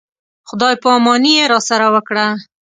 خدای 0.49 0.75
په 0.83 0.87
اماني 0.97 1.31
یې 1.39 1.45
راسره 1.53 1.87
وکړه. 1.93 2.25